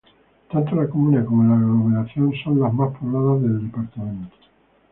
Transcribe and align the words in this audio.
Tanto 0.51 0.73
la 0.73 0.87
comuna 0.87 1.23
como 1.23 1.43
la 1.47 1.57
aglomeración 1.59 2.33
son 2.43 2.59
las 2.59 2.73
más 2.73 2.89
pobladas 2.97 3.43
del 3.43 3.61
departamento. 3.67 4.35